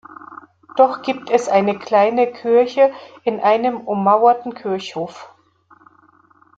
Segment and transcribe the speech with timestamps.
[0.77, 2.91] Doch gibt es eine kleine Kirche
[3.23, 5.29] in einem ummauerten Kirchhof.